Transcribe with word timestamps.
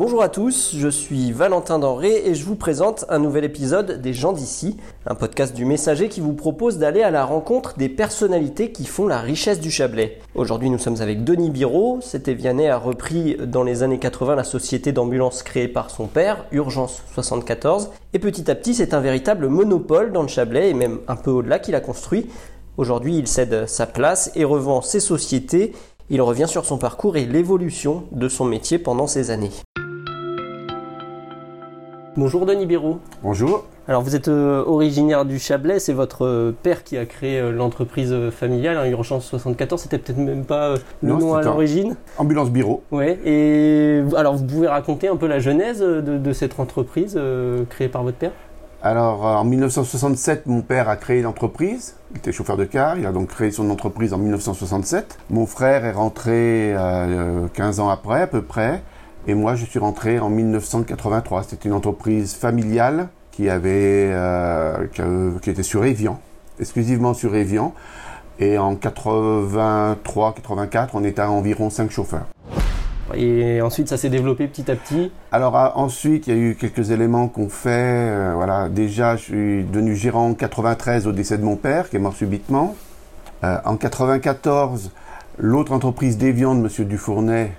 Bonjour 0.00 0.22
à 0.22 0.30
tous, 0.30 0.76
je 0.78 0.88
suis 0.88 1.30
Valentin 1.30 1.78
Denré 1.78 2.22
et 2.24 2.34
je 2.34 2.46
vous 2.46 2.56
présente 2.56 3.04
un 3.10 3.18
nouvel 3.18 3.44
épisode 3.44 4.00
des 4.00 4.14
gens 4.14 4.32
d'ici, 4.32 4.78
un 5.04 5.14
podcast 5.14 5.54
du 5.54 5.66
Messager 5.66 6.08
qui 6.08 6.22
vous 6.22 6.32
propose 6.32 6.78
d'aller 6.78 7.02
à 7.02 7.10
la 7.10 7.26
rencontre 7.26 7.76
des 7.76 7.90
personnalités 7.90 8.72
qui 8.72 8.86
font 8.86 9.06
la 9.06 9.18
richesse 9.18 9.60
du 9.60 9.70
Chablais. 9.70 10.18
Aujourd'hui 10.34 10.70
nous 10.70 10.78
sommes 10.78 11.02
avec 11.02 11.22
Denis 11.22 11.50
Biro, 11.50 11.98
cet 12.00 12.28
Évianais 12.28 12.70
a 12.70 12.78
repris 12.78 13.36
dans 13.46 13.62
les 13.62 13.82
années 13.82 13.98
80 13.98 14.36
la 14.36 14.44
société 14.44 14.90
d'ambulance 14.90 15.42
créée 15.42 15.68
par 15.68 15.90
son 15.90 16.06
père, 16.06 16.46
Urgence 16.50 17.02
74, 17.12 17.90
et 18.14 18.18
petit 18.18 18.50
à 18.50 18.54
petit 18.54 18.72
c'est 18.72 18.94
un 18.94 19.00
véritable 19.00 19.48
monopole 19.48 20.12
dans 20.12 20.22
le 20.22 20.28
Chablais 20.28 20.70
et 20.70 20.74
même 20.74 21.00
un 21.08 21.16
peu 21.16 21.30
au-delà 21.30 21.58
qu'il 21.58 21.74
a 21.74 21.80
construit. 21.80 22.30
Aujourd'hui 22.78 23.18
il 23.18 23.26
cède 23.26 23.68
sa 23.68 23.84
place 23.84 24.32
et 24.34 24.44
revend 24.44 24.80
ses 24.80 25.00
sociétés 25.00 25.74
il 26.12 26.22
revient 26.22 26.48
sur 26.48 26.64
son 26.64 26.76
parcours 26.78 27.18
et 27.18 27.24
l'évolution 27.26 28.04
de 28.10 28.28
son 28.28 28.44
métier 28.44 28.78
pendant 28.78 29.06
ces 29.06 29.30
années. 29.30 29.52
Bonjour 32.16 32.44
Denis 32.44 32.66
Béraud. 32.66 32.98
Bonjour. 33.22 33.64
Alors 33.86 34.02
vous 34.02 34.16
êtes 34.16 34.26
euh, 34.26 34.64
originaire 34.66 35.24
du 35.24 35.38
Chablais, 35.38 35.78
c'est 35.78 35.92
votre 35.92 36.26
euh, 36.26 36.56
père 36.60 36.82
qui 36.82 36.98
a 36.98 37.06
créé 37.06 37.38
euh, 37.38 37.52
l'entreprise 37.52 38.12
familiale, 38.30 38.76
hein, 38.78 38.86
Urgence 38.86 39.26
74, 39.26 39.80
c'était 39.80 39.98
peut-être 39.98 40.18
même 40.18 40.44
pas 40.44 40.74
le 41.02 41.08
nom 41.08 41.34
à 41.34 41.42
l'origine? 41.42 41.94
Ambulance 42.18 42.50
Bureau. 42.50 42.82
Ouais, 42.90 43.20
et 43.24 44.02
alors 44.16 44.36
vous 44.36 44.44
pouvez 44.44 44.66
raconter 44.66 45.06
un 45.06 45.14
peu 45.14 45.28
la 45.28 45.38
genèse 45.38 45.78
de, 45.80 46.32
cette 46.32 46.58
entreprise 46.58 47.18
créée 47.68 47.88
par 47.88 48.02
votre 48.02 48.16
père? 48.16 48.32
Alors, 48.82 49.24
en 49.24 49.44
1967, 49.44 50.46
mon 50.46 50.62
père 50.62 50.88
a 50.88 50.96
créé 50.96 51.22
l'entreprise. 51.22 51.96
Il 52.12 52.18
était 52.18 52.32
chauffeur 52.32 52.56
de 52.56 52.64
car. 52.64 52.96
Il 52.96 53.04
a 53.06 53.12
donc 53.12 53.28
créé 53.28 53.50
son 53.50 53.68
entreprise 53.68 54.14
en 54.14 54.18
1967. 54.18 55.18
Mon 55.28 55.44
frère 55.46 55.84
est 55.84 55.92
rentré 55.92 56.74
15 57.52 57.80
ans 57.80 57.90
après, 57.90 58.22
à 58.22 58.26
peu 58.26 58.40
près. 58.40 58.82
Et 59.30 59.34
moi, 59.34 59.54
je 59.54 59.64
suis 59.64 59.78
rentré 59.78 60.18
en 60.18 60.28
1983. 60.28 61.44
C'était 61.44 61.68
une 61.68 61.74
entreprise 61.74 62.34
familiale 62.34 63.06
qui 63.30 63.48
avait, 63.48 64.10
euh, 64.12 64.88
qui, 65.40 65.50
était 65.50 65.62
sur 65.62 65.84
Evian, 65.84 66.18
exclusivement 66.58 67.14
sur 67.14 67.36
Evian. 67.36 67.72
Et 68.40 68.58
en 68.58 68.74
83-84, 68.74 70.88
on 70.94 71.04
était 71.04 71.22
à 71.22 71.30
environ 71.30 71.70
5 71.70 71.92
chauffeurs. 71.92 72.26
Et 73.14 73.62
ensuite, 73.62 73.88
ça 73.88 73.96
s'est 73.96 74.08
développé 74.08 74.48
petit 74.48 74.68
à 74.68 74.74
petit. 74.74 75.12
Alors 75.30 75.54
ensuite, 75.76 76.26
il 76.26 76.34
y 76.34 76.36
a 76.36 76.40
eu 76.40 76.56
quelques 76.56 76.90
éléments 76.90 77.28
qu'on 77.28 77.48
fait. 77.48 78.08
Euh, 78.10 78.32
voilà, 78.34 78.68
déjà, 78.68 79.14
je 79.14 79.22
suis 79.22 79.62
devenu 79.62 79.94
gérant 79.94 80.30
en 80.30 80.34
93 80.34 81.06
au 81.06 81.12
décès 81.12 81.38
de 81.38 81.44
mon 81.44 81.54
père, 81.54 81.88
qui 81.88 81.94
est 81.94 82.00
mort 82.00 82.14
subitement. 82.14 82.74
Euh, 83.44 83.58
en 83.64 83.76
94, 83.76 84.90
l'autre 85.38 85.70
entreprise 85.70 86.18
d'Evian 86.18 86.56
de 86.56 86.62
Monsieur 86.62 86.84
Dufournay 86.84 87.52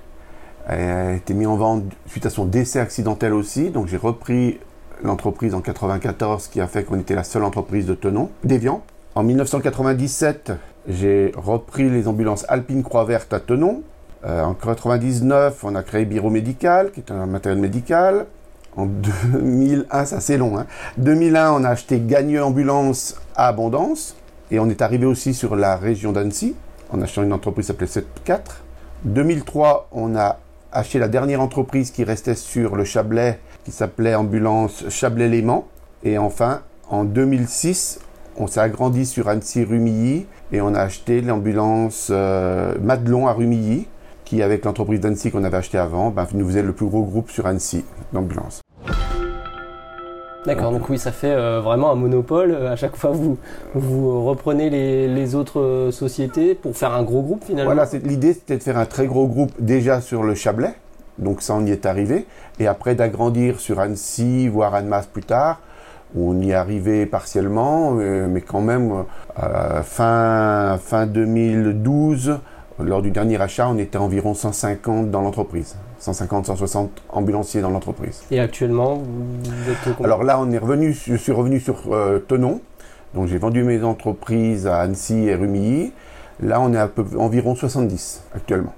a 0.67 1.13
été 1.13 1.33
mis 1.33 1.45
en 1.45 1.55
vente 1.55 1.83
suite 2.07 2.25
à 2.25 2.29
son 2.29 2.45
décès 2.45 2.79
accidentel 2.79 3.33
aussi. 3.33 3.69
Donc 3.69 3.87
j'ai 3.87 3.97
repris 3.97 4.59
l'entreprise 5.03 5.53
en 5.53 5.61
94 5.61 6.47
qui 6.47 6.61
a 6.61 6.67
fait 6.67 6.83
qu'on 6.83 6.99
était 6.99 7.15
la 7.15 7.23
seule 7.23 7.43
entreprise 7.43 7.85
de 7.85 7.93
Tenon, 7.93 8.29
d'Evian. 8.43 8.83
En 9.15 9.23
1997, 9.23 10.53
j'ai 10.87 11.31
repris 11.35 11.89
les 11.89 12.07
ambulances 12.07 12.45
Alpine 12.47 12.83
Croix 12.83 13.05
Verte 13.05 13.33
à 13.33 13.39
Tenon. 13.39 13.83
Euh, 14.23 14.43
en 14.43 14.53
99, 14.53 15.63
on 15.63 15.75
a 15.75 15.83
créé 15.83 16.05
Biro 16.05 16.29
Médical, 16.29 16.91
qui 16.91 16.99
est 16.99 17.11
un 17.11 17.25
matériel 17.25 17.59
médical. 17.59 18.27
En 18.77 18.85
2001, 18.85 20.05
ça 20.05 20.19
c'est 20.21 20.37
long. 20.37 20.57
Hein. 20.57 20.65
2001, 20.97 21.51
on 21.51 21.63
a 21.63 21.69
acheté 21.69 21.99
Gagneux 21.99 22.43
Ambulance 22.43 23.15
à 23.35 23.47
Abondance. 23.47 24.15
Et 24.49 24.59
on 24.59 24.69
est 24.69 24.81
arrivé 24.81 25.05
aussi 25.05 25.33
sur 25.33 25.55
la 25.55 25.75
région 25.75 26.11
d'Annecy, 26.11 26.55
en 26.91 27.01
achetant 27.01 27.23
une 27.23 27.33
entreprise 27.33 27.65
qui 27.65 27.67
s'appelait 27.67 27.87
74. 27.87 28.57
2003, 29.03 29.89
on 29.91 30.15
a 30.15 30.37
acheté 30.71 30.99
la 30.99 31.07
dernière 31.07 31.41
entreprise 31.41 31.91
qui 31.91 32.03
restait 32.03 32.35
sur 32.35 32.75
le 32.75 32.83
Chablais, 32.83 33.39
qui 33.63 33.71
s'appelait 33.71 34.15
Ambulance 34.15 34.85
Chablais-Léman. 34.89 35.65
Et 36.03 36.17
enfin, 36.17 36.61
en 36.89 37.03
2006, 37.03 37.99
on 38.37 38.47
s'est 38.47 38.59
agrandi 38.59 39.05
sur 39.05 39.27
Annecy-Rumilly 39.27 40.25
et 40.51 40.61
on 40.61 40.73
a 40.73 40.81
acheté 40.81 41.21
l'ambulance 41.21 42.07
euh, 42.11 42.75
Madelon 42.81 43.27
à 43.27 43.33
Rumilly, 43.33 43.87
qui, 44.25 44.41
avec 44.41 44.65
l'entreprise 44.65 45.01
d'Annecy 45.01 45.31
qu'on 45.31 45.43
avait 45.43 45.57
acheté 45.57 45.77
avant, 45.77 46.09
ben, 46.09 46.25
nous 46.33 46.47
faisait 46.47 46.63
le 46.63 46.73
plus 46.73 46.87
gros 46.87 47.03
groupe 47.03 47.29
sur 47.29 47.45
Annecy 47.45 47.85
d'ambulance. 48.13 48.60
D'accord, 50.45 50.71
donc 50.71 50.89
oui, 50.89 50.97
ça 50.97 51.11
fait 51.11 51.31
euh, 51.31 51.61
vraiment 51.61 51.91
un 51.91 51.95
monopole. 51.95 52.55
À 52.55 52.75
chaque 52.75 52.95
fois, 52.95 53.11
vous, 53.11 53.37
vous 53.75 54.25
reprenez 54.25 54.69
les, 54.69 55.35
autres 55.35 55.59
euh, 55.59 55.91
sociétés 55.91 56.55
pour 56.55 56.75
faire 56.75 56.93
un 56.93 57.03
gros 57.03 57.21
groupe 57.21 57.43
finalement. 57.45 57.73
Voilà, 57.73 57.87
l'idée 58.03 58.33
c'était 58.33 58.57
de 58.57 58.63
faire 58.63 58.77
un 58.77 58.85
très 58.85 59.05
gros 59.05 59.27
groupe 59.27 59.51
déjà 59.59 60.01
sur 60.01 60.23
le 60.23 60.33
Chablais, 60.33 60.73
donc 61.19 61.41
ça 61.41 61.53
on 61.53 61.65
y 61.65 61.71
est 61.71 61.85
arrivé, 61.85 62.25
et 62.59 62.67
après 62.67 62.95
d'agrandir 62.95 63.59
sur 63.59 63.79
Annecy, 63.79 64.47
voire 64.47 64.73
Annemasse 64.73 65.07
plus 65.07 65.23
tard. 65.23 65.61
On 66.17 66.41
y 66.41 66.51
est 66.51 66.55
arrivé 66.55 67.05
partiellement, 67.05 67.97
euh, 67.99 68.27
mais 68.27 68.41
quand 68.41 68.59
même, 68.59 69.05
fin, 69.83 70.77
fin 70.83 71.05
2012, 71.05 72.39
lors 72.83 73.01
du 73.01 73.11
dernier 73.11 73.39
achat, 73.41 73.67
on 73.69 73.77
était 73.77 73.97
environ 73.97 74.33
150 74.33 75.11
dans 75.11 75.21
l'entreprise. 75.21 75.75
150, 75.99 76.47
160 76.47 76.89
ambulanciers 77.09 77.61
dans 77.61 77.69
l'entreprise. 77.69 78.23
Et 78.31 78.39
actuellement, 78.39 78.95
vous 78.95 79.71
êtes 79.71 80.03
Alors 80.03 80.23
là, 80.23 80.39
on 80.39 80.51
est 80.51 80.57
revenu, 80.57 80.93
je 80.93 81.15
suis 81.15 81.31
revenu 81.31 81.59
sur 81.59 81.93
euh, 81.93 82.19
Tenon. 82.19 82.61
Donc 83.13 83.27
j'ai 83.27 83.37
vendu 83.37 83.63
mes 83.63 83.83
entreprises 83.83 84.67
à 84.67 84.79
Annecy 84.79 85.27
et 85.27 85.35
Rumilly. 85.35 85.91
Là, 86.41 86.59
on 86.61 86.73
est 86.73 86.77
à 86.77 86.87
peu, 86.87 87.05
environ 87.17 87.55
70 87.55 88.23
actuellement. 88.35 88.73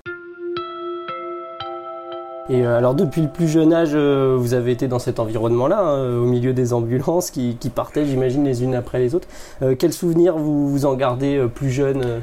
Et 2.49 2.65
euh, 2.65 2.77
alors 2.77 2.93
depuis 2.93 3.21
le 3.21 3.29
plus 3.29 3.47
jeune 3.47 3.71
âge, 3.71 3.91
euh, 3.93 4.35
vous 4.37 4.53
avez 4.53 4.71
été 4.71 4.89
dans 4.89 4.99
cet 4.99 5.19
environnement-là, 5.19 5.79
hein, 5.79 6.17
au 6.17 6.25
milieu 6.25 6.51
des 6.51 6.73
ambulances 6.73 7.31
qui, 7.31 7.55
partaient, 7.73 8.05
j'imagine, 8.05 8.43
les 8.43 8.63
unes 8.63 8.75
après 8.75 8.99
les 8.99 9.15
autres. 9.15 9.29
quels 9.79 9.93
souvenirs 9.93 10.37
vous, 10.37 10.69
vous 10.69 10.85
en 10.85 10.95
gardez 10.95 11.41
plus 11.55 11.69
jeune 11.69 12.21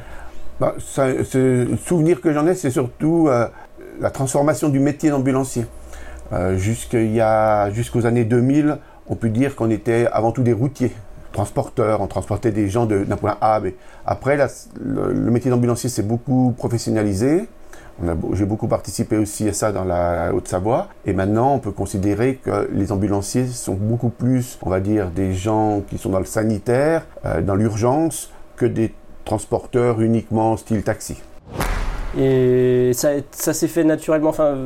bah, 0.60 0.74
Ce 0.78 1.66
souvenir 1.84 2.20
que 2.20 2.32
j'en 2.32 2.46
ai, 2.46 2.54
c'est 2.54 2.70
surtout 2.70 3.28
la 4.00 4.10
transformation 4.10 4.68
du 4.68 4.78
métier 4.78 5.10
d'ambulancier. 5.10 5.66
Euh, 6.32 6.56
jusqu'aux 6.56 8.06
années 8.06 8.24
2000, 8.24 8.78
on 9.08 9.16
peut 9.16 9.28
dire 9.28 9.56
qu'on 9.56 9.70
était 9.70 10.06
avant 10.12 10.32
tout 10.32 10.42
des 10.42 10.52
routiers, 10.52 10.92
transporteurs, 11.32 12.00
on 12.00 12.06
transportait 12.06 12.52
des 12.52 12.68
gens 12.68 12.86
d'un 12.86 13.16
point 13.16 13.36
A 13.40 13.56
à. 13.56 13.60
Après, 14.06 14.38
le, 14.80 15.30
métier 15.30 15.50
d'ambulancier 15.50 15.90
s'est 15.90 16.02
beaucoup 16.02 16.54
professionnalisé. 16.56 17.48
J'ai 18.32 18.46
beaucoup 18.46 18.68
participé 18.68 19.18
aussi 19.18 19.46
à 19.48 19.52
ça 19.52 19.72
dans 19.72 19.84
la 19.84 20.32
Haute-Savoie. 20.32 20.88
Et 21.04 21.12
maintenant, 21.12 21.54
on 21.54 21.58
peut 21.58 21.72
considérer 21.72 22.36
que 22.36 22.70
les 22.72 22.92
ambulanciers 22.92 23.46
sont 23.46 23.74
beaucoup 23.74 24.08
plus, 24.08 24.58
on 24.62 24.70
va 24.70 24.80
dire, 24.80 25.10
des 25.10 25.34
gens 25.34 25.82
qui 25.86 25.98
sont 25.98 26.08
dans 26.08 26.18
le 26.18 26.24
sanitaire, 26.24 27.06
euh, 27.26 27.42
dans 27.42 27.56
l'urgence, 27.56 28.32
que 28.56 28.64
des 28.64 28.94
transporteurs 29.24 30.00
uniquement 30.00 30.56
style 30.56 30.82
taxi. 30.82 31.16
Et 32.18 32.90
ça, 32.92 33.10
ça 33.30 33.52
s'est 33.52 33.68
fait 33.68 33.84
naturellement. 33.84 34.30
Enfin, 34.30 34.56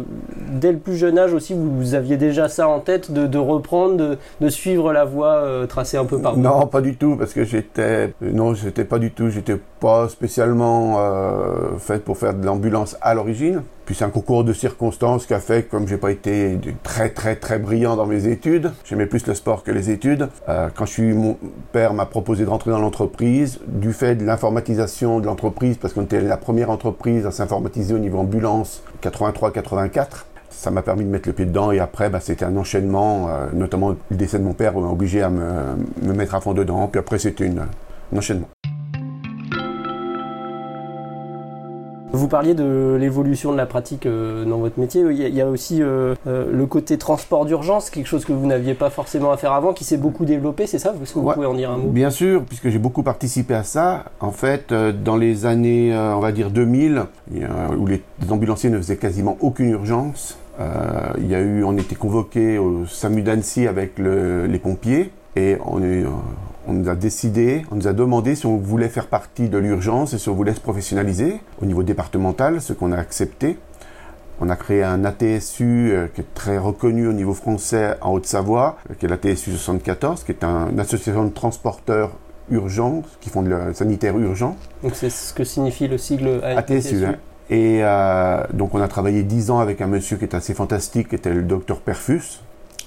dès 0.53 0.72
le 0.72 0.78
plus 0.78 0.97
jeune 0.97 1.19
âge 1.19 1.34
aussi, 1.34 1.54
vous, 1.54 1.94
aviez 1.94 2.16
déjà 2.16 2.48
ça 2.48 2.69
en 2.69 2.81
tête 2.81 3.12
de, 3.12 3.26
de 3.26 3.38
reprendre, 3.38 3.97
de, 3.97 4.19
de, 4.41 4.48
suivre 4.48 4.92
la 4.92 5.04
voie 5.04 5.34
euh, 5.34 5.66
tracée 5.66 5.98
un 5.98 6.06
peu 6.06 6.19
par 6.19 6.34
vous? 6.34 6.41
Non, 6.41 6.66
pas 6.66 6.81
du 6.81 6.97
tout, 6.97 7.16
parce 7.16 7.34
que 7.34 7.44
j'étais, 7.44 8.15
non, 8.22 8.54
j'étais 8.54 8.84
pas 8.84 8.98
du 8.98 9.10
tout, 9.10 9.28
j'étais 9.28 9.59
pas 9.81 10.09
spécialement 10.09 10.97
euh, 10.98 11.76
fait 11.78 12.03
pour 12.03 12.16
faire 12.16 12.32
de 12.32 12.47
l'ambulance 12.47 12.97
à 13.03 13.12
l'origine. 13.12 13.62
Puis 13.87 13.95
c'est 13.95 14.05
un 14.05 14.11
concours 14.11 14.45
de 14.45 14.53
circonstances 14.53 15.27
qui 15.27 15.34
a 15.34 15.41
fait, 15.41 15.69
comme 15.69 15.87
j'ai 15.87 15.99
pas 15.99 16.11
été 16.11 16.59
très 16.83 17.11
très 17.11 17.37
très 17.37 17.59
brillant 17.59 17.97
dans 17.97 18.06
mes 18.06 18.27
études, 18.27 18.72
j'aimais 18.84 19.06
plus 19.06 19.27
le 19.27 19.34
sport 19.34 19.62
que 19.62 19.71
les 19.71 19.91
études. 19.91 20.28
Euh, 20.49 20.69
quand 20.75 20.87
je 20.87 20.93
suis, 20.93 21.12
mon 21.12 21.37
père 21.72 21.93
m'a 21.93 22.06
proposé 22.06 22.45
de 22.45 22.50
rentrer 22.50 22.71
dans 22.71 22.78
l'entreprise, 22.78 23.61
du 23.67 23.93
fait 23.93 24.15
de 24.15 24.25
l'informatisation 24.25 25.21
de 25.21 25.27
l'entreprise, 25.27 25.77
parce 25.77 25.93
qu'on 25.93 26.05
était 26.05 26.21
la 26.21 26.37
première 26.37 26.71
entreprise 26.71 27.27
à 27.27 27.31
s'informatiser 27.31 27.95
au 27.95 27.98
niveau 27.98 28.19
ambulance, 28.19 28.83
83-84 29.03 30.25
ça 30.51 30.71
m'a 30.71 30.83
permis 30.83 31.04
de 31.04 31.10
mettre 31.10 31.28
le 31.28 31.34
pied 31.34 31.47
dedans 31.47 31.72
et 31.72 31.80
après 31.80 32.09
bah, 32.09 32.21
c'était 32.21 32.45
un 32.45 32.57
enchaînement, 32.57 33.28
euh, 33.28 33.48
notamment 33.53 33.91
le 33.91 34.16
décès 34.16 34.39
de 34.39 34.45
mon 34.45 34.54
père 34.54 34.78
m'a 34.78 34.89
obligé 34.89 35.21
à 35.21 35.28
me, 35.28 35.77
me, 36.03 36.13
mettre 36.13 36.34
à 36.37 36.41
fond 36.41 36.54
dedans, 36.54 36.87
puis 36.89 37.01
après 37.01 37.19
c'était 37.19 37.48
un 37.48 38.16
enchaînement. 38.16 38.53
Vous 42.15 42.28
parliez 42.28 42.55
de 42.55 42.97
l'évolution 42.99 43.51
de 43.51 43.57
la 43.57 43.66
pratique 43.66 44.07
euh, 44.07 44.45
dans 44.45 44.59
votre 44.59 44.78
métier. 44.78 45.03
Il 45.03 45.34
y 45.34 45.41
a, 45.41 45.49
aussi 45.49 45.83
euh, 45.83 46.15
euh, 46.28 46.47
le 46.51 46.66
côté 46.66 46.97
transport 46.97 47.45
d'urgence, 47.45 47.91
quelque 47.91 48.07
chose 48.07 48.25
que 48.25 48.33
vous 48.33 48.47
n'aviez 48.47 48.75
pas 48.75 48.89
forcément 48.89 49.33
à 49.33 49.37
faire 49.37 49.53
avant, 49.53 49.72
qui 49.72 49.83
s'est 49.83 49.97
beaucoup 49.97 50.25
développé, 50.25 50.69
c'est 50.69 50.78
ça? 50.78 50.95
Est-ce 51.03 51.13
que 51.13 51.19
vous 51.19 51.33
pouvez 51.33 51.47
en 51.47 51.55
dire 51.55 51.72
un 51.72 51.78
mot? 51.78 51.89
Bien 51.89 52.11
sûr, 52.11 52.45
puisque 52.45 52.69
j'ai 52.69 52.78
beaucoup 52.78 53.03
participé 53.03 53.55
à 53.55 53.65
ça. 53.65 54.05
En 54.21 54.31
fait, 54.31 54.72
dans 54.72 55.16
les 55.16 55.45
années, 55.45 55.93
on 55.93 56.21
va 56.21 56.31
dire 56.31 56.51
2000, 56.51 57.03
où 57.78 57.87
les 57.87 58.03
ambulanciers 58.31 58.71
ne 58.71 58.78
faisaient 58.78 58.97
quasiment 58.97 59.37
aucune 59.41 59.71
urgence, 59.71 60.39
il 61.19 61.27
y 61.27 61.34
a 61.34 61.41
eu, 61.41 61.65
on 61.65 61.77
était 61.77 61.97
convoqué 61.97 62.59
au 62.59 62.87
SAMU 62.87 63.22
d'Annecy 63.22 63.66
avec 63.66 63.99
les 63.99 64.59
pompiers 64.59 65.11
et 65.34 65.57
on 65.66 65.83
est 65.83 66.05
on 66.66 66.72
nous 66.72 66.89
a 66.89 66.95
décidé, 66.95 67.65
on 67.71 67.77
nous 67.77 67.89
a 67.89 67.93
demandé 67.93 68.34
si 68.34 68.47
on 68.47 68.57
voulait 68.57 68.89
faire 68.89 69.07
partie 69.07 69.49
de 69.49 69.59
l'urgence 69.59 70.15
et 70.15 70.19
si 70.19 70.28
on 70.28 70.34
voulait 70.34 70.55
se 70.55 70.61
professionnaliser 70.61 71.41
au 71.61 71.66
niveau 71.66 71.83
départemental, 71.83 72.61
ce 72.61 72.72
qu'on 72.72 72.93
a 72.93 72.97
accepté. 72.97 73.59
On 74.41 74.49
a 74.49 74.57
créé 74.57 74.83
un 74.83 75.05
ATSU 75.05 75.93
euh, 75.93 76.07
qui 76.13 76.22
est 76.22 76.34
très 76.34 76.59
reconnu 76.59 77.07
au 77.07 77.13
niveau 77.13 77.34
français 77.34 77.95
en 78.01 78.13
Haute-Savoie, 78.13 78.78
euh, 78.91 78.95
qui 78.99 79.07
est 79.07 79.09
l'ATSU 79.09 79.53
74, 79.53 80.25
qui 80.25 80.33
est 80.33 80.43
une 80.43 80.81
association 80.81 81.25
de 81.25 81.31
transporteurs 81.31 82.11
urgents 82.51 83.03
qui 83.21 83.31
font 83.31 83.43
de 83.43 83.51
le 83.51 83.75
sanitaire 83.75 84.19
urgent. 84.19 84.57
Donc 84.83 84.97
c'est 84.97 85.11
ce 85.11 85.33
que 85.33 85.45
signifie 85.45 85.87
le 85.87 85.99
sigle 85.99 86.41
ATSU. 86.43 87.07
Hein. 87.07 87.15
Et 87.49 87.81
euh, 87.83 88.43
donc 88.53 88.75
on 88.75 88.81
a 88.81 88.89
travaillé 88.89 89.22
dix 89.22 89.51
ans 89.51 89.61
avec 89.61 89.81
un 89.81 89.87
monsieur 89.87 90.16
qui 90.16 90.25
est 90.25 90.34
assez 90.34 90.55
fantastique, 90.55 91.11
qui 91.11 91.15
était 91.15 91.33
le 91.33 91.43
docteur 91.43 91.81
Perfus, 91.81 92.43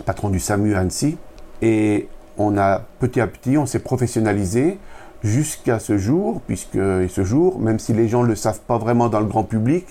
patron 0.05 0.29
du 0.29 0.39
SAMU 0.39 0.75
à 0.75 0.79
Annecy. 0.79 1.17
Et 1.61 2.07
on 2.37 2.57
a 2.57 2.81
petit 2.99 3.21
à 3.21 3.27
petit, 3.27 3.57
on 3.57 3.65
s'est 3.65 3.79
professionnalisé 3.79 4.79
jusqu'à 5.23 5.79
ce 5.79 5.97
jour, 5.97 6.41
puisque 6.47 6.77
ce 6.77 7.23
jour, 7.23 7.59
même 7.59 7.79
si 7.79 7.93
les 7.93 8.07
gens 8.07 8.23
ne 8.23 8.27
le 8.27 8.35
savent 8.35 8.61
pas 8.61 8.77
vraiment 8.77 9.09
dans 9.09 9.19
le 9.19 9.25
grand 9.25 9.43
public, 9.43 9.85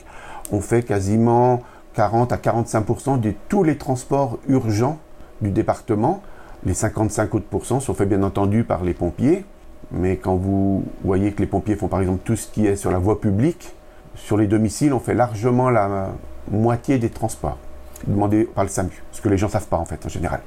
on 0.52 0.60
fait 0.60 0.82
quasiment 0.82 1.62
40 1.94 2.32
à 2.32 2.36
45% 2.36 3.20
de 3.20 3.32
tous 3.48 3.64
les 3.64 3.76
transports 3.76 4.38
urgents 4.48 4.98
du 5.40 5.50
département. 5.50 6.22
Les 6.64 6.74
55 6.74 7.34
autres 7.34 7.64
sont 7.64 7.94
faits 7.94 8.08
bien 8.08 8.22
entendu 8.22 8.64
par 8.64 8.84
les 8.84 8.94
pompiers. 8.94 9.44
Mais 9.92 10.16
quand 10.16 10.36
vous 10.36 10.84
voyez 11.04 11.32
que 11.32 11.40
les 11.40 11.46
pompiers 11.46 11.76
font 11.76 11.88
par 11.88 12.00
exemple 12.00 12.20
tout 12.24 12.36
ce 12.36 12.48
qui 12.48 12.66
est 12.66 12.76
sur 12.76 12.90
la 12.90 12.98
voie 12.98 13.20
publique, 13.20 13.74
sur 14.14 14.36
les 14.36 14.46
domiciles, 14.46 14.92
on 14.92 15.00
fait 15.00 15.14
largement 15.14 15.70
la 15.70 16.08
moitié 16.50 16.98
des 16.98 17.10
transports 17.10 17.58
demandés 18.06 18.44
par 18.44 18.64
le 18.64 18.70
SAMU. 18.70 19.02
Ce 19.12 19.20
que 19.20 19.28
les 19.28 19.38
gens 19.38 19.46
ne 19.46 19.52
savent 19.52 19.68
pas 19.68 19.78
en 19.78 19.84
fait 19.84 20.04
en 20.04 20.08
général. 20.08 20.40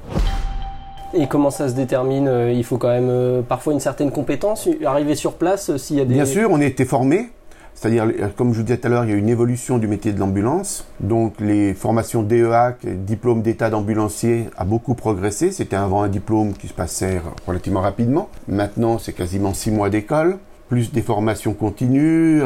Et 1.12 1.26
comment 1.26 1.50
ça 1.50 1.68
se 1.68 1.74
détermine 1.74 2.28
euh, 2.28 2.52
Il 2.52 2.64
faut 2.64 2.78
quand 2.78 2.88
même 2.88 3.08
euh, 3.10 3.42
parfois 3.42 3.72
une 3.72 3.80
certaine 3.80 4.12
compétence, 4.12 4.68
arriver 4.84 5.16
sur 5.16 5.34
place 5.34 5.70
euh, 5.70 5.78
s'il 5.78 5.96
y 5.96 6.00
a 6.00 6.04
des... 6.04 6.14
Bien 6.14 6.24
sûr, 6.24 6.50
on 6.50 6.60
a 6.60 6.64
été 6.64 6.84
formé. 6.84 7.30
C'est-à-dire, 7.74 8.06
comme 8.36 8.52
je 8.52 8.58
vous 8.58 8.62
disais 8.62 8.76
tout 8.76 8.88
à 8.88 8.90
l'heure, 8.90 9.04
il 9.04 9.10
y 9.10 9.14
a 9.14 9.16
une 9.16 9.28
évolution 9.28 9.78
du 9.78 9.88
métier 9.88 10.12
de 10.12 10.20
l'ambulance. 10.20 10.86
Donc, 11.00 11.40
les 11.40 11.72
formations 11.72 12.22
DEA, 12.22 12.76
diplôme 12.84 13.40
d'état 13.40 13.70
d'ambulancier, 13.70 14.48
a 14.58 14.64
beaucoup 14.64 14.94
progressé. 14.94 15.50
C'était 15.50 15.76
avant 15.76 16.02
un 16.02 16.08
diplôme 16.08 16.52
qui 16.52 16.68
se 16.68 16.74
passait 16.74 17.22
relativement 17.46 17.80
rapidement. 17.80 18.28
Maintenant, 18.48 18.98
c'est 18.98 19.14
quasiment 19.14 19.54
six 19.54 19.70
mois 19.70 19.88
d'école 19.88 20.38
plus 20.68 20.92
des 20.92 21.02
formations 21.02 21.52
continues, 21.52 22.42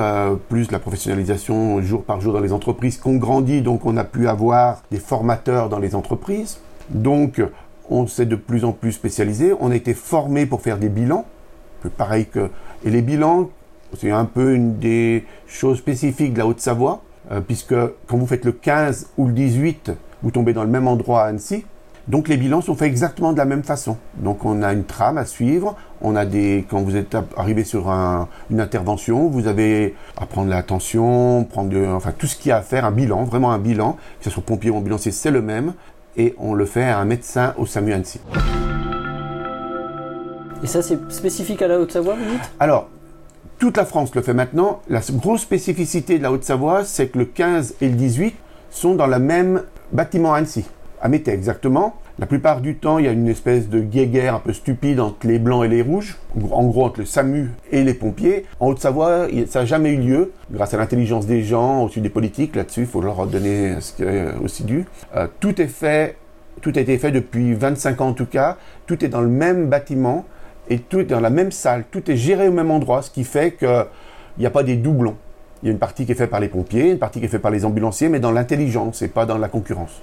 plus 0.48 0.70
la 0.70 0.78
professionnalisation 0.78 1.82
jour 1.82 2.04
par 2.04 2.22
jour 2.22 2.32
dans 2.32 2.40
les 2.40 2.54
entreprises 2.54 2.96
qu'on 2.96 3.16
grandit, 3.16 3.60
donc 3.60 3.84
on 3.84 3.98
a 3.98 4.04
pu 4.04 4.28
avoir 4.28 4.82
des 4.90 4.98
formateurs 4.98 5.68
dans 5.68 5.78
les 5.78 5.94
entreprises. 5.94 6.58
Donc 6.88 7.42
on 7.90 8.06
s'est 8.06 8.26
de 8.26 8.36
plus 8.36 8.64
en 8.64 8.72
plus 8.72 8.92
spécialisé, 8.92 9.54
on 9.60 9.70
a 9.70 9.76
été 9.76 9.94
formé 9.94 10.46
pour 10.46 10.62
faire 10.62 10.78
des 10.78 10.88
bilans, 10.88 11.26
pareil 11.96 12.26
que... 12.26 12.50
Et 12.84 12.90
les 12.90 13.02
bilans, 13.02 13.50
c'est 13.98 14.10
un 14.10 14.24
peu 14.24 14.54
une 14.54 14.78
des 14.78 15.24
choses 15.46 15.78
spécifiques 15.78 16.32
de 16.32 16.38
la 16.38 16.46
Haute-Savoie, 16.46 17.02
euh, 17.30 17.40
puisque 17.40 17.74
quand 18.06 18.16
vous 18.16 18.26
faites 18.26 18.44
le 18.44 18.52
15 18.52 19.08
ou 19.16 19.26
le 19.26 19.32
18, 19.32 19.92
vous 20.22 20.30
tombez 20.30 20.52
dans 20.52 20.64
le 20.64 20.70
même 20.70 20.88
endroit 20.88 21.22
à 21.22 21.26
Annecy. 21.26 21.64
Donc 22.06 22.28
les 22.28 22.36
bilans 22.36 22.60
sont 22.60 22.74
faits 22.74 22.88
exactement 22.88 23.32
de 23.32 23.38
la 23.38 23.46
même 23.46 23.62
façon. 23.62 23.96
Donc 24.16 24.44
on 24.44 24.62
a 24.62 24.74
une 24.74 24.84
trame 24.84 25.16
à 25.16 25.24
suivre, 25.24 25.74
on 26.02 26.16
a 26.16 26.26
des 26.26 26.66
quand 26.68 26.82
vous 26.82 26.96
êtes 26.96 27.16
arrivé 27.34 27.64
sur 27.64 27.88
une 27.88 28.60
intervention, 28.60 29.28
vous 29.28 29.46
avez 29.46 29.94
à 30.18 30.26
prendre 30.26 30.50
l'attention, 30.50 31.44
prendre 31.44 31.74
enfin 31.94 32.12
tout 32.16 32.26
ce 32.26 32.36
qu'il 32.36 32.50
y 32.50 32.52
a 32.52 32.58
à 32.58 32.62
faire, 32.62 32.84
un 32.84 32.90
bilan, 32.90 33.24
vraiment 33.24 33.52
un 33.52 33.58
bilan, 33.58 33.96
que 34.18 34.24
ce 34.24 34.30
soit 34.30 34.42
pompier 34.42 34.70
ou 34.70 34.76
ambulancier, 34.76 35.12
c'est 35.12 35.30
le 35.30 35.40
même 35.40 35.72
et 36.16 36.34
on 36.38 36.54
le 36.54 36.66
fait 36.66 36.84
à 36.84 36.98
un 36.98 37.04
médecin 37.04 37.54
au 37.58 37.66
SAMU 37.66 37.92
Annecy. 37.92 38.20
Et 40.62 40.66
ça, 40.66 40.80
c'est 40.80 40.98
spécifique 41.12 41.60
à 41.62 41.68
la 41.68 41.78
Haute-Savoie, 41.78 42.14
vous 42.14 42.30
dites? 42.30 42.50
Alors, 42.58 42.88
toute 43.58 43.76
la 43.76 43.84
France 43.84 44.14
le 44.14 44.22
fait 44.22 44.34
maintenant. 44.34 44.80
La 44.88 45.00
grosse 45.12 45.42
spécificité 45.42 46.18
de 46.18 46.22
la 46.22 46.32
Haute-Savoie, 46.32 46.84
c'est 46.84 47.08
que 47.08 47.18
le 47.18 47.26
15 47.26 47.74
et 47.80 47.88
le 47.88 47.94
18 47.94 48.34
sont 48.70 48.94
dans 48.94 49.06
le 49.06 49.18
même 49.18 49.62
bâtiment 49.92 50.34
Annecy, 50.34 50.64
à 51.00 51.08
Mété 51.08 51.32
exactement. 51.32 51.96
La 52.20 52.26
plupart 52.26 52.60
du 52.60 52.76
temps, 52.76 52.98
il 52.98 53.06
y 53.06 53.08
a 53.08 53.10
une 53.10 53.26
espèce 53.26 53.68
de 53.68 53.80
guéguerre 53.80 54.36
un 54.36 54.38
peu 54.38 54.52
stupide 54.52 55.00
entre 55.00 55.26
les 55.26 55.40
blancs 55.40 55.64
et 55.64 55.68
les 55.68 55.82
rouges, 55.82 56.16
en 56.52 56.62
gros 56.64 56.84
entre 56.84 57.00
le 57.00 57.06
SAMU 57.06 57.50
et 57.72 57.82
les 57.82 57.92
pompiers. 57.92 58.46
En 58.60 58.68
Haute-Savoie, 58.68 59.26
ça 59.48 59.60
n'a 59.60 59.66
jamais 59.66 59.90
eu 59.90 59.96
lieu, 59.96 60.32
grâce 60.52 60.72
à 60.74 60.76
l'intelligence 60.76 61.26
des 61.26 61.42
gens, 61.42 61.82
au-dessus 61.82 62.00
des 62.00 62.10
politiques, 62.10 62.54
là-dessus, 62.54 62.82
il 62.82 62.86
faut 62.86 63.00
leur 63.00 63.26
donner 63.26 63.80
ce 63.80 63.94
qui 63.94 64.04
est 64.04 64.28
aussi 64.44 64.62
dû. 64.62 64.84
Euh, 65.16 65.26
tout 65.40 65.60
est 65.60 65.66
fait, 65.66 66.16
tout 66.60 66.72
a 66.76 66.80
été 66.80 66.98
fait 66.98 67.10
depuis 67.10 67.52
25 67.52 68.00
ans 68.00 68.08
en 68.10 68.12
tout 68.12 68.26
cas, 68.26 68.58
tout 68.86 69.04
est 69.04 69.08
dans 69.08 69.20
le 69.20 69.26
même 69.28 69.68
bâtiment 69.68 70.24
et 70.70 70.78
tout 70.78 71.00
est 71.00 71.04
dans 71.06 71.18
la 71.18 71.30
même 71.30 71.50
salle, 71.50 71.82
tout 71.90 72.08
est 72.08 72.16
géré 72.16 72.46
au 72.46 72.52
même 72.52 72.70
endroit, 72.70 73.02
ce 73.02 73.10
qui 73.10 73.24
fait 73.24 73.56
qu'il 73.58 73.86
n'y 74.38 74.46
a 74.46 74.50
pas 74.50 74.62
des 74.62 74.76
doublons. 74.76 75.16
Il 75.64 75.66
y 75.66 75.68
a 75.70 75.72
une 75.72 75.80
partie 75.80 76.06
qui 76.06 76.12
est 76.12 76.14
faite 76.14 76.30
par 76.30 76.38
les 76.38 76.48
pompiers, 76.48 76.92
une 76.92 76.98
partie 76.98 77.18
qui 77.18 77.26
est 77.26 77.28
faite 77.28 77.42
par 77.42 77.50
les 77.50 77.64
ambulanciers, 77.64 78.08
mais 78.08 78.20
dans 78.20 78.30
l'intelligence 78.30 79.02
et 79.02 79.08
pas 79.08 79.26
dans 79.26 79.38
la 79.38 79.48
concurrence. 79.48 80.00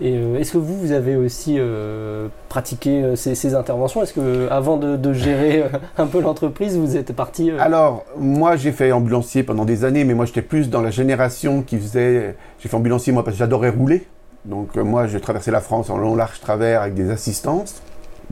Et 0.00 0.16
euh, 0.16 0.38
est-ce 0.38 0.52
que 0.52 0.58
vous, 0.58 0.76
vous 0.76 0.92
avez 0.92 1.14
aussi 1.14 1.56
euh, 1.58 2.26
pratiqué 2.48 3.02
euh, 3.02 3.16
ces, 3.16 3.54
interventions? 3.54 4.02
Est-ce 4.02 4.12
que 4.12 4.48
avant 4.50 4.76
de, 4.76 5.12
gérer 5.12 5.64
un 5.98 6.06
peu 6.06 6.20
l'entreprise, 6.20 6.76
vous 6.76 6.96
êtes 6.96 7.12
parti 7.12 7.50
Alors, 7.52 8.04
moi, 8.18 8.56
j'ai 8.56 8.72
fait 8.72 8.90
ambulancier 8.90 9.44
pendant 9.44 9.64
des 9.64 9.84
années, 9.84 10.04
mais 10.04 10.14
moi, 10.14 10.24
j'étais 10.24 10.42
plus 10.42 10.68
dans 10.68 10.82
la 10.82 10.90
génération 10.90 11.62
qui 11.62 11.78
faisait. 11.78 12.36
J'ai 12.58 12.68
fait 12.68 12.76
ambulancier 12.76 13.12
moi 13.12 13.24
parce 13.24 13.36
que 13.36 13.38
j'adorais 13.38 13.70
rouler. 13.70 14.06
Donc, 14.44 14.76
moi, 14.76 15.06
j'ai 15.06 15.20
traversé 15.20 15.50
la 15.50 15.60
France 15.60 15.88
en 15.90 15.96
long, 15.96 16.16
large, 16.16 16.40
travers 16.40 16.82
avec 16.82 16.94
des 16.94 17.10
assistances. 17.10 17.80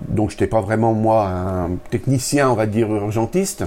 Donc, 0.08 0.30
je 0.30 0.34
n'étais 0.34 0.46
pas 0.48 0.60
vraiment, 0.60 0.92
moi, 0.92 1.28
un 1.28 1.70
technicien, 1.90 2.50
on 2.50 2.54
va 2.54 2.66
dire, 2.66 2.92
urgentiste. 2.92 3.64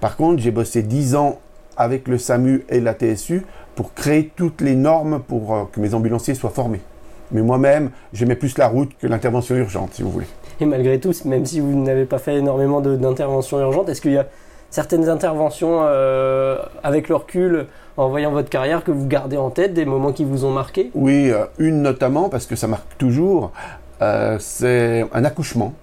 Par 0.00 0.16
contre, 0.16 0.40
j'ai 0.40 0.50
bossé 0.50 0.82
10 0.82 1.14
ans 1.14 1.38
avec 1.76 2.08
le 2.08 2.16
SAMU 2.16 2.64
et 2.68 2.80
la 2.80 2.94
TSU 2.94 3.44
pour 3.74 3.92
créer 3.92 4.32
toutes 4.34 4.60
les 4.60 4.76
normes 4.76 5.20
pour 5.20 5.68
que 5.72 5.80
mes 5.80 5.94
ambulanciers 5.94 6.34
soient 6.34 6.50
formés. 6.50 6.80
Mais 7.32 7.42
moi-même, 7.42 7.90
j'aimais 8.12 8.36
plus 8.36 8.56
la 8.58 8.68
route 8.68 8.90
que 9.00 9.06
l'intervention 9.06 9.56
urgente, 9.56 9.94
si 9.94 10.02
vous 10.02 10.10
voulez. 10.10 10.26
Et 10.60 10.66
malgré 10.66 11.00
tout, 11.00 11.12
même 11.24 11.46
si 11.46 11.60
vous 11.60 11.74
n'avez 11.74 12.04
pas 12.04 12.18
fait 12.18 12.36
énormément 12.36 12.80
d'interventions 12.80 13.60
urgentes, 13.60 13.88
est-ce 13.88 14.00
qu'il 14.00 14.12
y 14.12 14.18
a 14.18 14.26
certaines 14.70 15.08
interventions 15.08 15.80
euh, 15.82 16.58
avec 16.82 17.08
le 17.08 17.16
recul, 17.16 17.66
en 17.96 18.08
voyant 18.08 18.32
votre 18.32 18.50
carrière, 18.50 18.84
que 18.84 18.90
vous 18.90 19.06
gardez 19.06 19.36
en 19.36 19.50
tête, 19.50 19.74
des 19.74 19.84
moments 19.84 20.12
qui 20.12 20.24
vous 20.24 20.44
ont 20.44 20.50
marqué? 20.50 20.90
Oui, 20.94 21.30
euh, 21.30 21.44
une 21.58 21.82
notamment, 21.82 22.28
parce 22.28 22.46
que 22.46 22.56
ça 22.56 22.66
marque 22.66 22.98
toujours, 22.98 23.52
euh, 24.02 24.36
c'est 24.38 25.06
un 25.12 25.24
accouchement. 25.24 25.74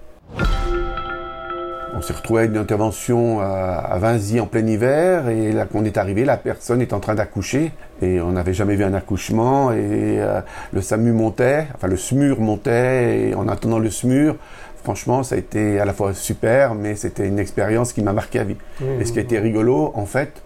On 1.93 2.01
s'est 2.01 2.13
retrouvé 2.13 2.43
à 2.43 2.45
une 2.45 2.57
intervention 2.57 3.41
à, 3.41 3.97
Vinzy 3.99 4.39
en 4.39 4.45
plein 4.45 4.65
hiver 4.65 5.27
et 5.27 5.51
là 5.51 5.65
qu'on 5.65 5.83
est 5.83 5.97
arrivé, 5.97 6.23
la 6.23 6.37
personne 6.37 6.81
est 6.81 6.93
en 6.93 6.99
train 6.99 7.15
d'accoucher 7.15 7.73
et 8.01 8.21
on 8.21 8.31
n'avait 8.31 8.53
jamais 8.53 8.75
vu 8.75 8.83
un 8.83 8.93
accouchement 8.93 9.71
et 9.71 10.19
euh, 10.19 10.39
le 10.71 10.81
SAMU 10.81 11.11
montait, 11.11 11.67
enfin 11.75 11.87
le 11.87 11.97
SMUR 11.97 12.39
montait 12.39 13.29
et 13.29 13.35
en 13.35 13.47
attendant 13.49 13.77
le 13.77 13.89
SMUR, 13.89 14.35
franchement 14.83 15.23
ça 15.23 15.35
a 15.35 15.37
été 15.37 15.79
à 15.79 15.85
la 15.85 15.93
fois 15.93 16.13
super 16.13 16.75
mais 16.75 16.95
c'était 16.95 17.27
une 17.27 17.39
expérience 17.39 17.91
qui 17.91 18.01
m'a 18.01 18.13
marqué 18.13 18.39
à 18.39 18.45
vie. 18.45 18.57
et 18.99 19.05
ce 19.05 19.11
qui 19.11 19.19
a 19.19 19.21
été 19.21 19.37
rigolo 19.37 19.91
en 19.93 20.05
fait, 20.05 20.41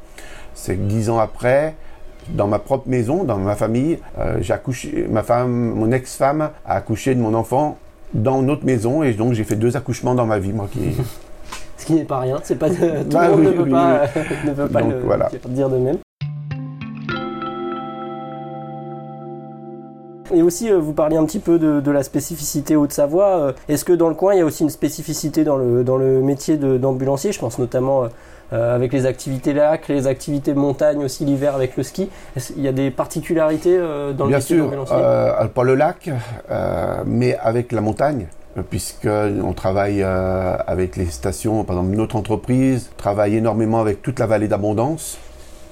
c'est 0.55 0.75
que 0.75 0.81
dix 0.81 1.09
ans 1.11 1.19
après, 1.19 1.75
dans 2.29 2.47
ma 2.47 2.57
propre 2.57 2.89
maison, 2.89 3.23
dans 3.23 3.37
ma 3.37 3.55
famille, 3.55 3.99
euh, 4.17 4.37
j'ai 4.41 4.53
accouché, 4.53 5.05
ma 5.09 5.21
femme, 5.21 5.73
mon 5.75 5.91
ex-femme 5.91 6.49
a 6.65 6.75
accouché 6.75 7.13
de 7.13 7.19
mon 7.19 7.35
enfant 7.35 7.77
dans 8.15 8.41
notre 8.41 8.65
maison 8.65 9.03
et 9.03 9.13
donc 9.13 9.33
j'ai 9.33 9.43
fait 9.43 9.55
deux 9.55 9.77
accouchements 9.77 10.15
dans 10.15 10.25
ma 10.25 10.39
vie, 10.39 10.53
moi 10.53 10.67
qui 10.71 10.79
ce 11.85 11.93
qui 11.93 11.93
n'est 11.93 12.05
pas 12.05 12.19
rien. 12.19 12.39
C'est 12.43 12.57
pas 12.57 12.69
tout 12.69 12.75
le 12.81 13.03
bah 13.03 13.29
monde 13.29 13.43
ne 13.43 13.51
peut 13.51 13.69
pas, 13.69 14.01
ne 14.45 14.53
peut 14.53 14.67
pas 14.67 14.81
le 14.81 15.53
dire 15.53 15.69
de 15.69 15.77
même. 15.77 15.97
Et 20.33 20.41
aussi, 20.41 20.71
euh, 20.71 20.79
vous 20.79 20.93
parliez 20.93 21.17
un 21.17 21.25
petit 21.25 21.39
peu 21.39 21.59
de, 21.59 21.91
la 21.91 22.01
spécificité 22.01 22.75
Haute-Savoie. 22.75 23.37
Euh, 23.37 23.53
est-ce 23.69 23.85
que 23.85 23.93
dans 23.93 24.09
le 24.09 24.15
coin, 24.15 24.33
il 24.33 24.39
y 24.39 24.41
a 24.41 24.45
aussi 24.45 24.63
une 24.63 24.71
spécificité 24.71 25.43
dans 25.43 25.55
le, 25.55 25.83
dans 25.83 25.97
le 25.97 26.21
métier 26.21 26.57
d'ambulancier? 26.57 27.31
Je 27.31 27.39
pense 27.39 27.59
notamment 27.59 28.05
euh, 28.51 28.75
avec 28.75 28.91
les 28.91 29.05
activités 29.05 29.53
lac, 29.53 29.87
les 29.87 30.07
activités 30.07 30.55
montagne 30.55 31.03
aussi 31.03 31.25
l'hiver 31.25 31.53
avec 31.53 31.77
le 31.77 31.83
ski. 31.83 32.09
Il 32.57 32.63
y 32.63 32.67
a 32.67 32.71
des 32.71 32.89
particularités 32.89 33.77
dans 33.77 34.25
le 34.25 34.31
métier 34.31 34.57
d'ambulancier? 34.57 34.97
Bien 34.97 35.37
sûr, 35.39 35.49
pas 35.51 35.63
le 35.63 35.75
lac, 35.75 36.09
mais 37.05 37.37
avec 37.37 37.71
la 37.71 37.81
montagne 37.81 38.27
puisqu'on 38.63 39.53
travaille 39.53 40.01
euh, 40.01 40.55
avec 40.67 40.95
les 40.95 41.07
stations, 41.07 41.63
par 41.63 41.77
exemple 41.77 41.95
notre 41.95 42.15
entreprise 42.15 42.89
travaille 42.97 43.35
énormément 43.35 43.81
avec 43.81 44.01
toute 44.01 44.19
la 44.19 44.27
vallée 44.27 44.47
d'Abondance 44.47 45.17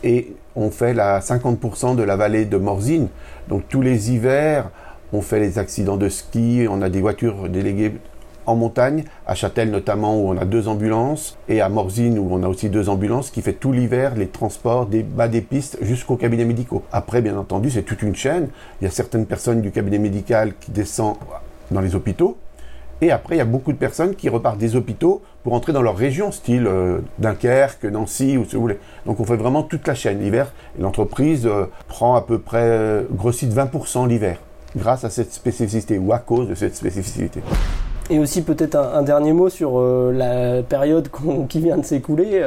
et 0.04 0.34
on 0.56 0.70
fait 0.70 0.94
la 0.94 1.20
50% 1.20 1.96
de 1.96 2.04
la 2.04 2.16
vallée 2.16 2.46
de 2.46 2.58
Morzine. 2.58 3.08
Donc 3.48 3.64
tous 3.70 3.82
les 3.82 4.12
hivers, 4.12 4.70
on 5.14 5.22
fait 5.22 5.40
les 5.40 5.60
accidents 5.60 5.98
de 5.98 6.10
ski, 6.10 6.66
on 6.70 6.82
a 6.82 6.90
des 6.90 7.02
voitures 7.02 7.50
déléguées 7.50 7.94
en 8.46 8.56
montagne, 8.56 9.06
à 9.26 9.36
Châtel 9.36 9.72
notamment 9.72 10.20
où 10.20 10.30
on 10.30 10.38
a 10.38 10.44
deux 10.44 10.68
ambulances, 10.68 11.38
et 11.48 11.62
à 11.62 11.70
Morzine 11.70 12.20
où 12.20 12.28
on 12.30 12.44
a 12.44 12.48
aussi 12.48 12.70
deux 12.70 12.90
ambulances, 12.90 13.30
qui 13.30 13.42
fait 13.42 13.54
tout 13.54 13.72
l'hiver 13.72 14.16
les 14.16 14.28
transports 14.28 14.86
des 14.86 15.04
bas 15.04 15.30
des 15.30 15.42
pistes 15.42 15.78
jusqu'au 15.82 16.18
cabinet 16.18 16.44
médicaux. 16.46 16.84
Après, 16.92 17.22
bien 17.22 17.38
entendu, 17.38 17.72
c'est 17.72 17.84
toute 17.84 18.02
une 18.02 18.16
chaîne. 18.16 18.50
Il 18.82 18.84
y 18.84 18.88
a 18.88 18.92
certaines 18.92 19.26
personnes 19.26 19.62
du 19.62 19.72
cabinet 19.72 19.98
médical 20.00 20.54
qui 20.60 20.72
descendent 20.72 21.16
dans 21.72 21.82
les 21.82 21.96
hôpitaux, 21.96 22.38
Et 23.04 23.12
après, 23.12 23.36
il 23.36 23.38
y 23.38 23.42
a 23.42 23.46
beaucoup 23.46 23.74
de 23.74 23.78
personnes 23.78 24.16
qui 24.16 24.30
repartent 24.30 24.58
des 24.58 24.78
hôpitaux 24.78 25.22
pour 25.44 25.52
entrer 25.52 25.74
dans 25.74 25.82
leur 25.82 25.98
région, 25.98 26.32
style 26.32 26.66
euh, 26.68 27.00
Dunkerque, 27.20 27.84
Nancy, 27.84 28.38
ou 28.38 28.46
ce 28.46 28.56
vous 28.56 28.62
voulez. 28.62 28.80
Donc 29.06 29.20
on 29.20 29.26
fait 29.26 29.36
vraiment 29.36 29.62
toute 29.62 29.86
la 29.86 29.94
chaîne 29.94 30.22
l'hiver. 30.22 30.54
L'entreprise 30.80 31.46
euh, 31.46 31.66
prend 31.90 32.16
à 32.16 32.22
peu 32.22 32.40
près, 32.40 32.64
euh, 32.64 33.04
grossit 33.12 33.50
de 33.50 33.54
20% 33.54 34.08
l'hiver, 34.08 34.38
grâce 34.78 35.04
à 35.04 35.10
cette 35.10 35.34
spécificité, 35.34 35.98
ou 35.98 36.14
à 36.14 36.20
cause 36.20 36.48
de 36.48 36.56
cette 36.56 36.78
spécificité. 36.78 37.42
Et 38.10 38.20
aussi 38.20 38.42
peut-être 38.42 38.78
un, 38.78 39.02
dernier 39.02 39.34
mot 39.34 39.50
sur 39.50 39.82
la 39.82 40.64
période 40.64 41.10
qui 41.50 41.60
vient 41.60 41.78
de 41.78 41.86
s'écouler. 41.86 42.42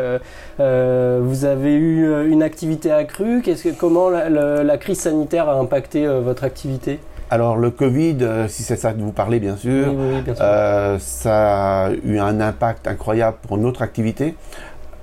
vous 0.58 1.44
avez 1.44 1.74
eu 1.74 2.30
une 2.30 2.42
activité 2.42 2.90
accrue. 2.92 3.42
Comment 3.78 4.08
la, 4.08 4.78
crise 4.78 5.00
sanitaire 5.00 5.50
a 5.50 5.58
impacté 5.58 6.06
votre 6.06 6.44
activité? 6.44 6.98
Alors 7.28 7.56
le 7.56 7.70
Covid, 7.70 8.18
euh, 8.20 8.48
si 8.48 8.62
c'est 8.62 8.76
ça 8.76 8.92
que 8.92 9.00
vous 9.00 9.12
parlez 9.12 9.40
bien 9.40 9.56
sûr, 9.56 9.94
euh, 10.40 10.98
ça 11.00 11.86
a 11.86 11.90
eu 11.90 12.18
un 12.18 12.40
impact 12.40 12.86
incroyable 12.86 13.38
pour 13.42 13.58
notre 13.58 13.82
activité. 13.82 14.36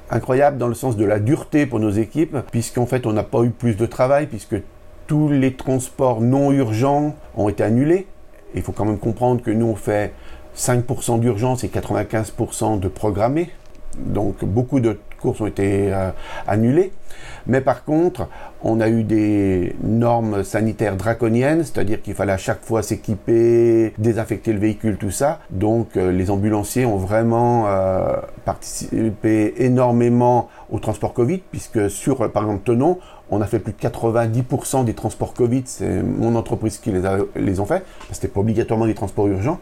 Incroyable 0.09 0.57
dans 0.57 0.67
le 0.67 0.73
sens 0.73 0.95
de 0.95 1.05
la 1.05 1.19
dureté 1.19 1.65
pour 1.65 1.79
nos 1.79 1.89
équipes, 1.89 2.37
puisqu'en 2.51 2.85
fait 2.85 3.05
on 3.05 3.13
n'a 3.13 3.23
pas 3.23 3.43
eu 3.43 3.49
plus 3.49 3.75
de 3.75 3.85
travail, 3.85 4.27
puisque 4.27 4.55
tous 5.07 5.29
les 5.29 5.53
transports 5.53 6.21
non 6.21 6.51
urgents 6.51 7.15
ont 7.35 7.49
été 7.49 7.63
annulés. 7.63 8.07
Il 8.55 8.61
faut 8.61 8.71
quand 8.71 8.85
même 8.85 8.99
comprendre 8.99 9.41
que 9.41 9.51
nous 9.51 9.65
on 9.65 9.75
fait 9.75 10.13
5% 10.55 11.19
d'urgence 11.19 11.63
et 11.63 11.67
95% 11.67 12.79
de 12.79 12.87
programmés. 12.87 13.49
Donc 13.97 14.45
beaucoup 14.45 14.79
de 14.79 14.97
courses 15.23 15.41
ont 15.41 15.47
été 15.47 15.93
euh, 15.93 16.11
annulées. 16.45 16.91
Mais 17.47 17.61
par 17.61 17.83
contre, 17.83 18.27
on 18.61 18.79
a 18.79 18.89
eu 18.89 19.03
des 19.03 19.75
normes 19.81 20.43
sanitaires 20.43 20.95
draconiennes, 20.95 21.63
c'est-à-dire 21.63 22.01
qu'il 22.01 22.13
fallait 22.13 22.33
à 22.33 22.37
chaque 22.37 22.63
fois 22.63 22.83
s'équiper, 22.83 23.93
désinfecter 23.97 24.53
le 24.53 24.59
véhicule, 24.59 24.97
tout 24.97 25.11
ça. 25.11 25.39
Donc 25.49 25.95
euh, 25.95 26.11
les 26.11 26.29
ambulanciers 26.29 26.85
ont 26.85 26.97
vraiment 26.97 27.67
euh, 27.67 28.15
participé 28.45 29.53
énormément 29.57 30.49
au 30.69 30.79
transport 30.79 31.13
Covid, 31.13 31.39
puisque 31.51 31.89
sur, 31.89 32.31
par 32.31 32.43
exemple, 32.43 32.63
Tenon, 32.65 32.99
on 33.29 33.41
a 33.41 33.45
fait 33.45 33.59
plus 33.59 33.73
de 33.73 33.77
90% 33.77 34.83
des 34.83 34.93
transports 34.93 35.33
Covid, 35.33 35.63
c'est 35.65 36.03
mon 36.03 36.35
entreprise 36.35 36.77
qui 36.77 36.91
les 36.91 37.05
a 37.05 37.17
les 37.35 37.59
ont 37.59 37.65
fait. 37.65 37.83
C'était 38.11 38.27
pas 38.27 38.41
obligatoirement 38.41 38.85
des 38.85 38.93
transports 38.93 39.27
urgents 39.27 39.59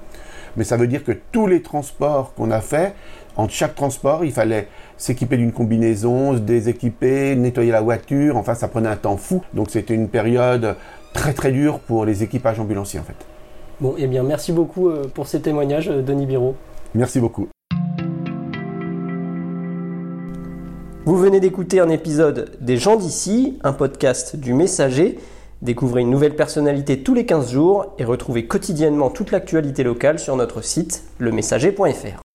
mais 0.58 0.64
ça 0.64 0.78
veut 0.78 0.88
dire 0.88 1.04
que 1.04 1.12
tous 1.32 1.48
les 1.48 1.62
transports 1.62 2.34
qu'on 2.34 2.52
a 2.52 2.62
fait, 2.62 2.94
entre 3.38 3.54
chaque 3.54 3.76
transport, 3.76 4.26
il 4.26 4.32
fallait 4.32 4.68
s'équiper 4.98 5.38
d'une 5.38 5.52
combinaison, 5.52 6.34
se 6.34 6.40
déséquiper, 6.40 7.36
nettoyer 7.36 7.72
la 7.72 7.82
voiture, 7.82 8.38
enfin 8.38 8.56
ça 8.56 8.68
prenait 8.68 8.90
un 8.90 8.96
temps 8.96 9.18
fou. 9.18 9.42
Donc 9.54 9.70
c'était 9.70 9.94
une 9.94 10.10
période 10.10 10.76
très 11.14 11.34
très 11.34 11.52
dure 11.52 11.80
pour 11.80 12.06
les 12.06 12.24
équipages 12.24 12.60
ambulanciers 12.60 13.00
en 13.00 13.04
fait. 13.04 13.26
Bon, 13.80 13.96
eh 13.98 14.08
bien 14.08 14.24
merci 14.24 14.52
beaucoup 14.52 14.90
euh, 14.90 15.10
pour 15.14 15.28
ces 15.28 15.42
témoignages, 15.42 15.90
euh, 15.90 16.02
Denis 16.02 16.26
Biro. 16.26 16.56
Merci 16.94 17.20
beaucoup. 17.20 17.48
Vous 21.04 21.18
venez 21.18 21.40
d'écouter 21.40 21.80
un 21.80 21.90
épisode 21.90 22.52
des 22.62 22.78
gens 22.78 22.96
d'ici, 22.96 23.58
un 23.64 23.74
podcast 23.74 24.36
du 24.36 24.54
Messager. 24.54 25.18
Découvrez 25.62 26.02
une 26.02 26.10
nouvelle 26.10 26.36
personnalité 26.36 27.04
tous 27.04 27.14
les 27.14 27.28
15 27.28 27.52
jours 27.52 27.94
et 28.00 28.04
retrouvez 28.04 28.48
quotidiennement 28.48 29.12
toute 29.12 29.30
l'actualité 29.30 29.84
locale 29.84 30.18
sur 30.18 30.36
notre 30.36 30.64
site 30.64 31.04
lemessager.fr. 31.20 32.31